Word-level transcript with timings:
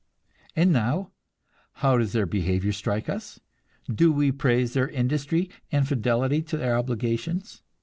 And 0.55 0.73
now, 0.73 1.11
how 1.73 1.99
does 1.99 2.11
their 2.13 2.25
behavior 2.25 2.71
strike 2.71 3.07
us? 3.07 3.39
Do 3.87 4.11
we 4.11 4.31
praise 4.31 4.73
their 4.73 4.89
industry, 4.89 5.47
and 5.71 5.87
fidelity 5.87 6.41
to 6.41 6.57
their 6.57 6.75
obligations? 6.75 7.61